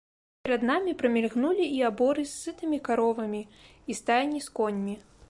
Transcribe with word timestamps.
Перад 0.45 0.63
намі 0.69 0.93
прамільгнулі 1.01 1.67
і 1.79 1.83
аборы 1.89 2.25
з 2.29 2.33
сытымі 2.45 2.79
каровамі, 2.87 3.43
і 3.93 4.01
стайні 4.01 4.39
з 4.49 4.57
коньмі. 4.61 4.99